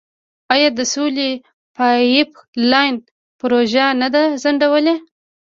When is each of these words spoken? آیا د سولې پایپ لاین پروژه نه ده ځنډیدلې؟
آیا 0.53 0.69
د 0.77 0.81
سولې 0.93 1.29
پایپ 1.75 2.31
لاین 2.71 2.95
پروژه 3.39 3.85
نه 4.01 4.07
ده 4.13 4.23
ځنډیدلې؟ 4.41 4.95